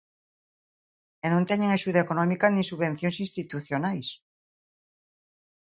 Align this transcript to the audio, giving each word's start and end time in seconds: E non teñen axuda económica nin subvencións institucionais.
E 1.25 1.27
non 1.33 1.47
teñen 1.49 1.71
axuda 1.71 2.03
económica 2.05 2.45
nin 2.53 2.67
subvencións 2.71 3.17
institucionais. 3.25 4.07